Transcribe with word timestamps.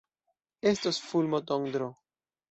Estos 0.73 0.97
fulmotondro. 1.09 1.87